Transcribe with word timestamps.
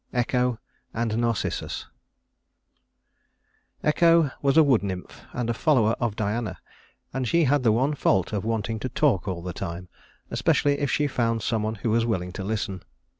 Echo 0.13 0.57
and 0.95 1.15
Narcissus 1.19 1.85
Echo 3.83 4.31
was 4.41 4.57
a 4.57 4.63
wood 4.63 4.81
nymph 4.81 5.23
and 5.31 5.47
a 5.47 5.53
follower 5.53 5.91
of 5.99 6.15
Diana; 6.15 6.57
and 7.13 7.27
she 7.27 7.43
had 7.43 7.61
the 7.61 7.71
one 7.71 7.93
fault 7.93 8.33
of 8.33 8.43
wanting 8.43 8.79
to 8.79 8.89
talk 8.89 9.27
all 9.27 9.43
the 9.43 9.53
time, 9.53 9.89
especially 10.31 10.79
if 10.79 10.89
she 10.89 11.05
found 11.05 11.43
some 11.43 11.61
one 11.61 11.75
who 11.75 11.91
was 11.91 12.03
willing 12.03 12.31
to 12.31 12.43
listen. 12.43 12.81